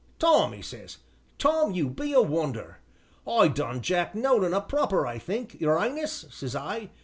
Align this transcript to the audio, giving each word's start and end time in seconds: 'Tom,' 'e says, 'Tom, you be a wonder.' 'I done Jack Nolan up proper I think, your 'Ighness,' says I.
'Tom,' 0.17 0.55
'e 0.55 0.63
says, 0.63 0.97
'Tom, 1.37 1.73
you 1.75 1.87
be 1.87 2.11
a 2.11 2.23
wonder.' 2.23 2.79
'I 3.27 3.49
done 3.49 3.81
Jack 3.81 4.15
Nolan 4.15 4.51
up 4.51 4.67
proper 4.67 5.05
I 5.05 5.19
think, 5.19 5.61
your 5.61 5.77
'Ighness,' 5.77 6.25
says 6.31 6.55
I. 6.55 6.89